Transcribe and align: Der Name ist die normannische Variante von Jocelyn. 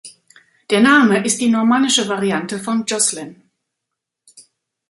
Der 0.71 0.79
Name 0.79 1.23
ist 1.25 1.41
die 1.41 1.49
normannische 1.49 2.09
Variante 2.09 2.57
von 2.57 2.85
Jocelyn. 2.87 3.35